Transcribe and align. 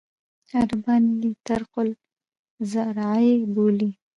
عربان 0.59 1.03
یې 1.21 1.29
طریق 1.45 1.73
الزراعي 2.59 3.31
بولي. 3.53 3.89